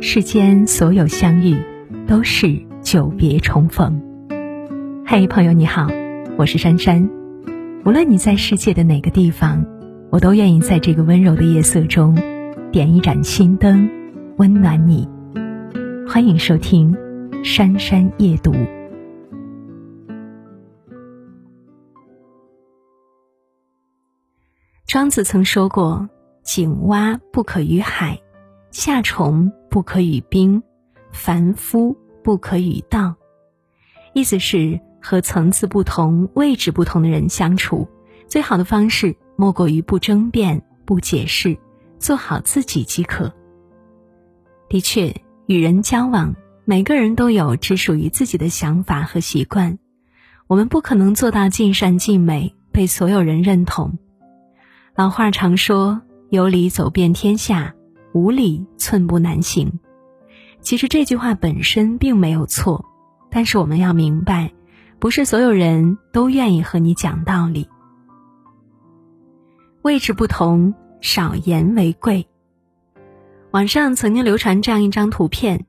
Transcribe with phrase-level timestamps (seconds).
[0.00, 1.60] 世间所有相遇，
[2.06, 4.00] 都是久别重逢。
[5.04, 5.88] 嘿，朋友你好，
[6.36, 7.10] 我是珊珊。
[7.84, 9.66] 无论你在世界的哪个地方，
[10.10, 12.16] 我都愿意在这个温柔的夜色中，
[12.70, 13.90] 点一盏心灯，
[14.36, 15.08] 温暖你。
[16.08, 16.94] 欢迎收听
[17.44, 18.52] 《珊珊夜读》。
[24.86, 26.08] 庄子曾说过
[26.44, 28.18] ：“井蛙不可与海，
[28.78, 30.62] 夏虫不可与冰，
[31.10, 33.16] 凡夫不可与道。”
[34.14, 37.88] 意思是和层次不同、位置不同的人相处，
[38.28, 41.58] 最好的方式莫过于不争辩、不解释，
[41.98, 43.34] 做好自己即可。
[44.68, 45.12] 的确，
[45.46, 49.80] 与人交往，每个人都有只属于自己的想法和习惯，
[50.46, 53.98] 我们不可能做到尽善尽美，被所有人认同。
[54.94, 56.00] 老话常说
[56.30, 57.74] ：“有理走遍天下，
[58.18, 59.78] 无理寸步难行。”
[60.60, 62.84] 其实这句话本身并没有错，
[63.30, 64.52] 但是我们要明白，
[64.98, 67.68] 不是所有人都愿意和你讲道理。
[69.82, 72.26] 位置不同，少言为贵。
[73.52, 75.64] 网上曾经流传这样一张图片：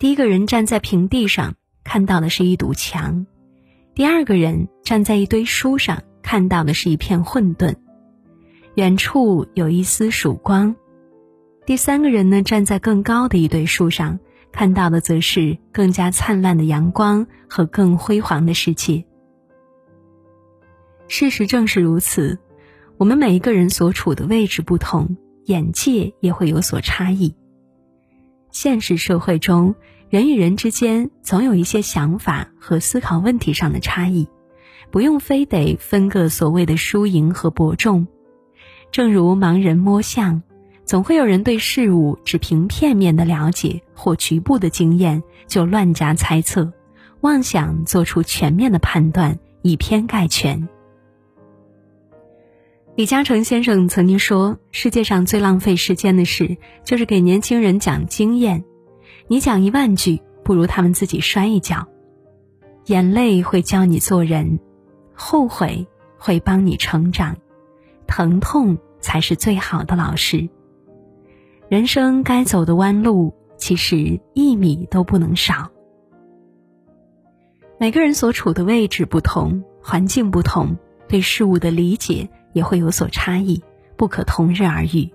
[0.00, 3.26] 第一个人站在平地上，看到的是一堵墙；
[3.94, 7.76] 第二个人站在一堆书上，看到的是一片混沌。
[8.74, 10.74] 远处有一丝曙光，
[11.66, 14.18] 第三个人呢站在更高的一堆树上，
[14.52, 19.04] 看到的则是更加灿烂的阳光和更辉煌的世界。
[21.08, 22.38] 事实正是如此，
[22.98, 27.34] 我们每一个人所处的位置不同，眼界也会有所差异。
[28.50, 29.74] 现实社会中，
[30.10, 34.28] 人与人之间总有一些想法和思考问题上的差异，
[34.90, 38.06] 不用非得分个所谓的输赢和伯仲。
[38.92, 40.42] 正如盲人摸象，
[40.84, 46.72] 总会有人对事物只凭片面的了解或局部的经验就乱加猜测，
[47.20, 50.68] 妄想做出全面的判断，以偏概全。
[52.96, 58.64] 李嘉诚先生曾经说：“世界上最浪费时间的事，就是给年轻人讲经验。
[59.26, 61.88] 你讲一万句，不如他们自己摔一跤。
[62.86, 64.60] 眼泪会教你做人，
[65.12, 65.86] 后悔
[66.18, 67.36] 会帮你成长。”
[68.06, 70.48] 疼痛才是最好的老师。
[71.68, 75.70] 人生该走的弯路，其实一米都不能少。
[77.78, 80.76] 每个人所处的位置不同，环境不同，
[81.08, 83.62] 对事物的理解也会有所差异，
[83.96, 85.10] 不可同日而语。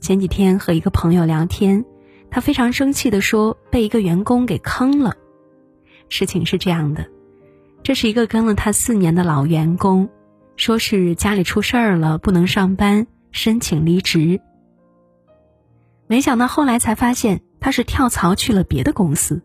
[0.00, 1.84] 前几天和一个朋友聊天，
[2.28, 5.14] 他非常生气的说被一个员工给坑了。
[6.08, 7.06] 事情是这样的，
[7.84, 10.08] 这是一个跟了他四年的老员工。
[10.56, 14.40] 说是家里出事儿了，不能上班，申请离职。
[16.10, 19.42] 没想到后来才发现他是跳槽去了别的公司。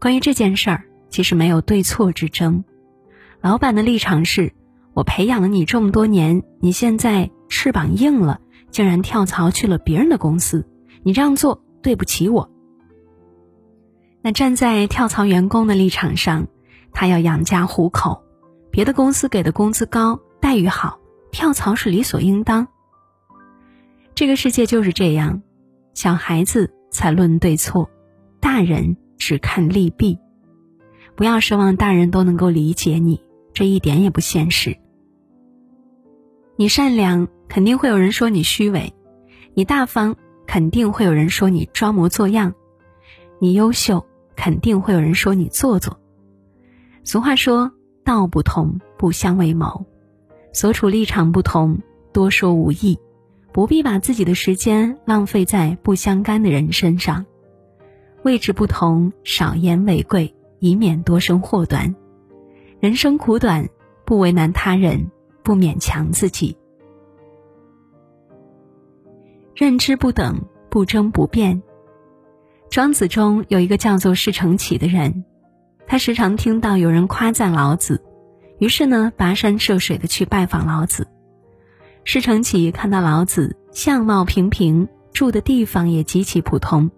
[0.00, 2.64] 关于这件事儿，其实没有对错之争。
[3.40, 4.52] 老板的立场是：
[4.92, 8.40] 我培养了你这么多年，你现在翅膀硬了，
[8.72, 10.66] 竟然跳槽去了别人的公司，
[11.04, 12.50] 你这样做对不起我。
[14.20, 16.48] 那站在跳槽员工的立场上，
[16.92, 18.24] 他要养家糊口。
[18.72, 20.98] 别的公司给的工资高，待遇好，
[21.30, 22.66] 跳槽是理所应当。
[24.16, 25.40] 这个世界就是这样，
[25.94, 27.90] 小孩子才论对错，
[28.40, 30.18] 大人只看利弊。
[31.14, 33.22] 不要奢望大人都能够理解你，
[33.52, 34.76] 这一点也不现实。
[36.56, 38.92] 你善良，肯定会有人说你虚伪；
[39.54, 40.16] 你大方，
[40.46, 42.52] 肯定会有人说你装模作样；
[43.38, 46.00] 你优秀，肯定会有人说你做作。
[47.04, 47.72] 俗话说。
[48.04, 49.86] 道不同不相为谋，
[50.52, 51.78] 所处立场不同，
[52.12, 52.98] 多说无益，
[53.52, 57.26] 不必把自己的时间浪费在不相干的人身上。
[58.22, 61.94] 位置不同，少言为贵，以免多生祸端。
[62.80, 63.68] 人生苦短，
[64.04, 65.10] 不为难他人，
[65.42, 66.56] 不勉强自己。
[69.54, 71.62] 认知不等，不争不辩。
[72.70, 75.24] 庄子中有一个叫做释承启的人。
[75.86, 78.02] 他时常听到有人夸赞老子，
[78.58, 81.06] 于是呢，跋山涉水的去拜访老子。
[82.04, 86.90] 释承启看到老子相貌平平，住的地方也极其普通，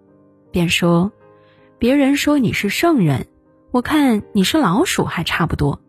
[0.51, 1.11] 便说
[1.79, 3.27] ：“别人说你是圣人，
[3.71, 5.81] 我看你是老鼠还差不多。”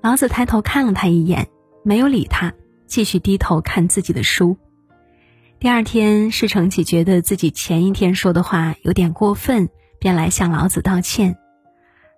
[0.00, 1.48] 老子抬头看了他一眼，
[1.82, 2.52] 没有理他，
[2.86, 4.56] 继续低头看自己的书。
[5.58, 9.68] 第二天，释承启觉得自己前一天说的话有点过分。
[10.02, 11.38] 便来向老子道歉。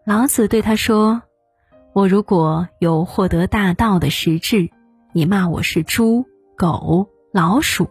[0.07, 1.21] 老子对他说
[1.93, 4.71] ：“我如果有获得大道的实质，
[5.17, 6.27] 你骂我是猪、
[6.57, 7.89] 狗、老鼠，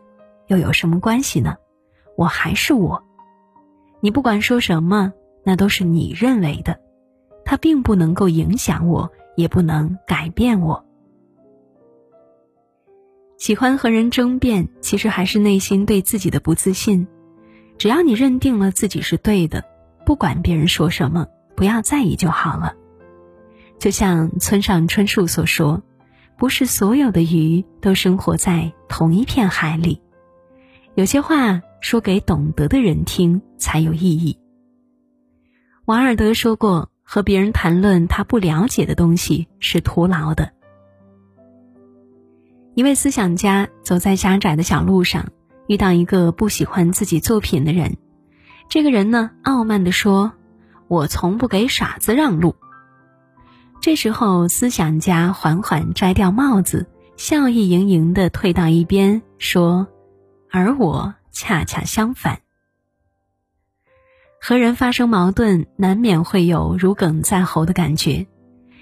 [0.47, 1.55] 又有什么关系呢？
[2.17, 3.01] 我还是我。
[4.01, 5.13] 你不管说什么，
[5.45, 6.81] 那都是你认为的，
[7.45, 10.83] 它并不能够影响我，也不能改变我。
[13.37, 17.07] 喜欢和人争辩，其实还是内心对自己的不自信。
[17.77, 19.63] 只要你认定了自己是对的，
[20.05, 22.75] 不管别人说什么，不要在意就好了。
[23.79, 25.81] 就像村上春树所说
[26.43, 30.01] ：“不是所有的鱼都生活在同一片海里。”
[30.93, 34.37] 有些话说给懂得的人听才有意义。
[35.85, 40.51] 瓦尔德说过：“和别人谈论他不了解的东西是徒劳的。”
[42.75, 45.29] 一位思想家走在狭窄的小路上。
[45.67, 47.95] 遇到一个不喜欢自己作品的人，
[48.67, 50.33] 这个人呢，傲慢地说
[50.89, 52.57] ：“我从不给傻子让路。”
[53.83, 56.87] 这时候，思想家缓缓摘掉帽子，
[57.17, 59.87] 笑意盈盈地退到一边，说
[60.49, 62.39] ：“而我恰恰相反。
[64.39, 68.25] 和人发生矛盾，难免会有如鲠在喉的感觉。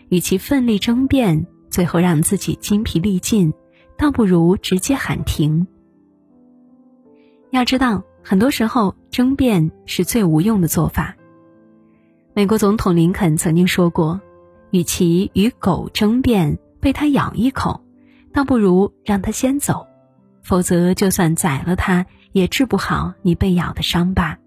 [0.10, 3.52] 与其奋力争辩，最后让自己精疲力尽，
[3.98, 5.66] 倒不如直接喊停。”
[7.50, 11.16] 要知道，很多时候争辩是最无用的做法。
[12.36, 14.22] 美国总统林肯曾经说过
[14.72, 17.84] ：“与其与狗争辩，被它咬一口，
[18.34, 19.88] 倒不如让它先走，
[20.42, 24.40] 否则就算宰了它，也治不好你被咬的伤疤。”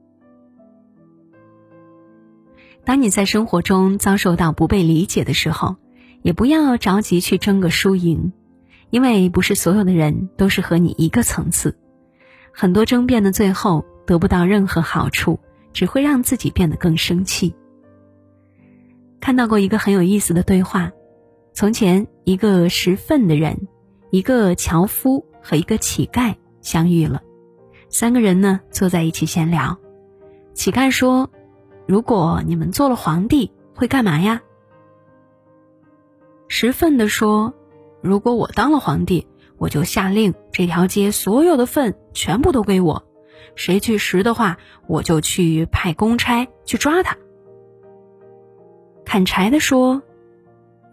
[2.85, 5.77] 当你在生活中遭受到不被理解的时候，
[6.21, 8.33] 也不要着急去争个输赢，
[8.91, 11.79] 因为不是所有的人都是和你一个层次。
[12.53, 15.41] 很多争辩的最后得不到任何好处，
[15.73, 17.55] 只会让自己变得更生气。
[19.25, 20.93] 看到过一个很有意思的对话：
[21.55, 23.69] 从前，一个拾粪的人、
[24.11, 27.23] 一个樵夫和一个乞丐相遇了。
[27.89, 29.79] 三个人呢坐在一起闲聊。
[30.53, 31.31] 乞丐说
[31.89, 34.43] ：“如果你们做了皇帝，会干嘛呀？”
[36.47, 37.55] 拾粪的说
[38.05, 39.27] ：“如果我当了皇帝。”
[39.57, 43.07] 我就下令，这条街所有的粪全部都归我，
[43.55, 47.17] 谁去拾的话，我就去派公差去抓他。
[49.05, 50.03] 砍柴的说：“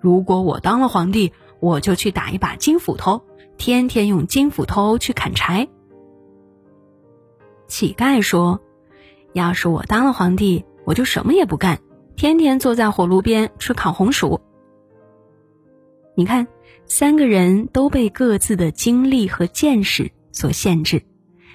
[0.01, 3.23] 如果我当了皇帝，我就去打一把金斧头，
[3.57, 5.67] 天天用金斧头去砍柴。”
[7.67, 8.59] 乞丐说
[9.33, 11.79] ：“要是我当了皇帝，我就什么也不干，
[12.15, 14.41] 天天坐在火炉边吃烤红薯。”
[16.15, 16.47] 你看。
[16.87, 21.03] 三个人都被各自的经历和见识所限制，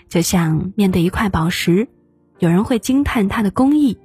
[0.09, 1.88] 就像面对一块宝石，
[2.38, 3.99] 有人会惊叹它的工艺，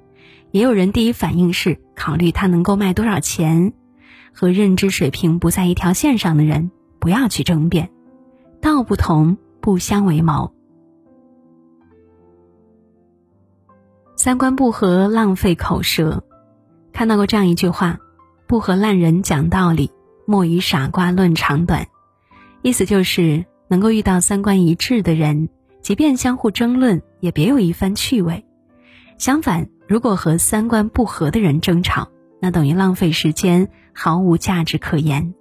[0.52, 3.72] 也有人第一反应是考虑它能够卖多少钱。
[4.32, 7.90] 和认知水平不在一条线上的人，不要去争辩，
[8.62, 10.54] 道不同不相为谋。
[14.16, 16.24] 三观不合，浪费口舌。
[16.92, 17.98] 看到过这样一句话：
[18.46, 19.90] 不和烂人讲道理。
[20.24, 21.88] 莫与傻瓜论长短，
[22.62, 25.48] 意思就是能够遇到三观一致的人，
[25.82, 28.46] 即便相互争论，也别有一番趣味。
[29.18, 32.08] 相反，如果和三观不合的人争吵，
[32.40, 35.34] 那等于浪费时间，毫无价值可言。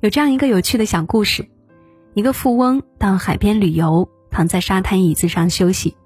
[0.00, 1.46] 有这样一个有趣的小故事：
[2.14, 5.96] 一个富翁到海边旅游，躺在沙滩椅子上休息，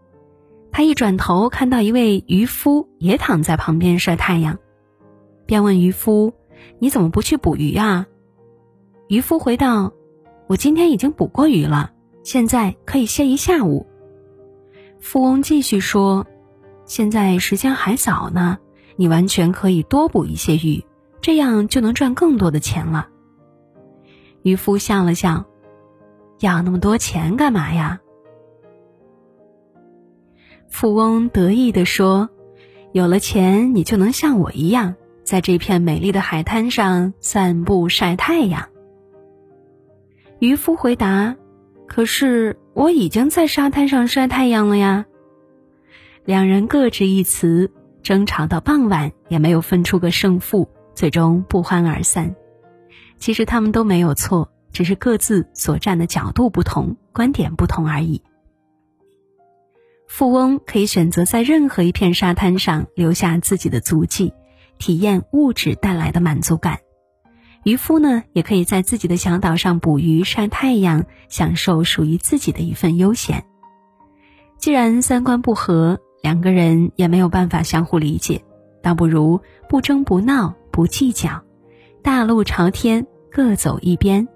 [0.70, 4.58] 他一转头看到一位渔夫也躺在旁边晒太阳，
[5.46, 6.34] 便问渔夫。
[6.78, 8.06] 你怎么不去捕鱼啊？
[9.08, 9.94] 渔夫回道
[10.48, 11.92] ：“我今天已经捕过鱼了，
[12.24, 13.86] 现在可以歇一下午。”
[15.00, 16.26] 富翁继续说
[16.84, 18.58] ：“现在时间还早呢，
[18.96, 20.84] 你完全可以多捕一些鱼，
[21.20, 23.08] 这样就能赚更多的钱了。”
[24.42, 25.44] 渔夫笑了笑
[26.40, 28.00] ：“要那么多钱干嘛呀？”
[30.68, 32.28] 富翁得意地说
[32.92, 34.94] ：“有了钱，你就能像我一样。”
[35.26, 38.68] 在这片美丽的海滩上散步晒太阳。
[40.38, 41.34] 渔夫回答
[41.88, 45.06] ：“可是我已经在沙滩上晒太阳了呀。”
[46.26, 52.36] 两人各执一词，争吵到傍晚也没有分出个胜负，最终不欢而散。
[53.16, 58.22] 其实他们都没有错，只是各自所站的角度不同，观点不同而已。
[60.06, 64.34] 富翁可以选择在任何一片沙滩上留下自己的足迹。
[64.78, 66.80] 体验物质带来的满足感，
[67.66, 73.44] 渔夫呢，也可以在自己的小岛上捕鱼、晒太阳，享受属于自己的一份悠闲。
[74.56, 78.40] 既然三观不合，两个人也没有办法相互理解，
[78.84, 81.42] 倒不如不争不闹不计较，
[82.02, 84.28] 大路朝天，各走一边。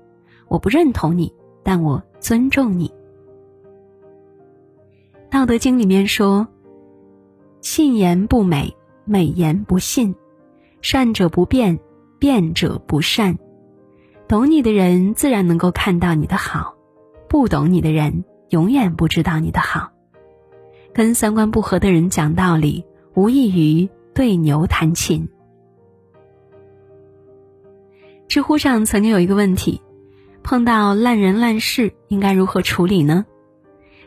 [0.48, 1.32] 我不认同你，
[1.62, 2.92] 但我尊重你。
[5.30, 6.48] 道德经》里面说
[7.62, 10.12] ：“信言不美，美言不信；
[10.82, 11.78] 善者不辩，
[12.20, 13.36] 辩者不善。
[14.28, 16.76] 懂你的人自然能够看到你的好，
[17.28, 19.90] 不懂你的人永远不知道你的好。
[20.92, 22.84] 跟三观不合的人讲道理，
[23.14, 25.28] 无异于对牛弹琴。”
[28.28, 29.80] 知乎上曾经有一个问题：
[30.44, 33.24] 碰到烂人烂事，应该如何处理呢？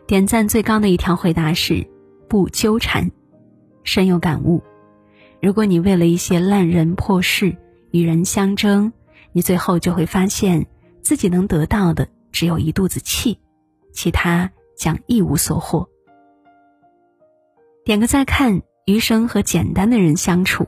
[0.08, 1.86] 点赞最高的一条回答是：
[2.29, 3.12] 不纠缠，
[3.84, 4.62] 深有感悟。
[5.41, 7.53] 如果你为了一些烂人破事
[7.94, 8.92] 与人相争，
[9.34, 10.66] 你最后就会发现
[11.04, 13.40] 自己能得到的只有一肚子气，
[13.92, 15.88] 其他将一无所获。
[17.86, 20.66] 点个再看，余生和简单的人相处，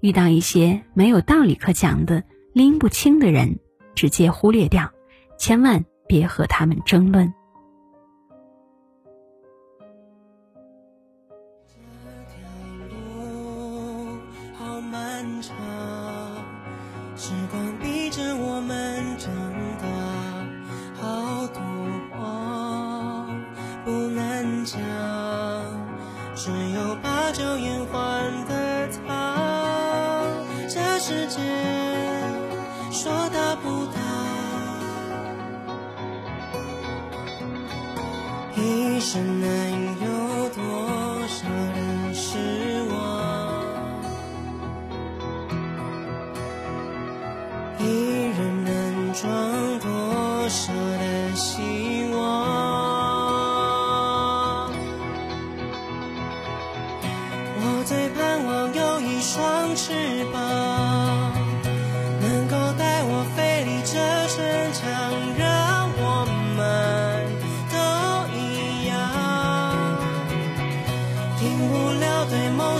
[0.00, 3.60] 遇到一些没有道理可讲的、拎不清的人，
[3.94, 4.90] 直接忽略掉，
[5.38, 7.32] 千万别和他们争论。
[17.56, 19.32] 光逼着我们长
[19.80, 20.05] 大。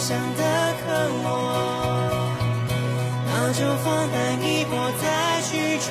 [0.07, 0.43] 想的
[0.85, 0.87] 可
[1.25, 1.27] 我，
[3.27, 4.73] 那就放胆一搏，
[5.03, 5.91] 再去闯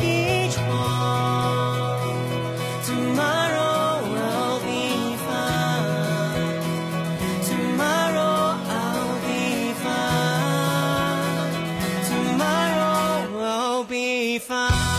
[0.00, 0.58] 一闯。
[2.84, 5.78] Tomorrow will be fine，Tomorrow
[8.66, 9.30] I'll be
[9.84, 10.26] fine，Tomorrow
[13.38, 14.91] I'll be fine。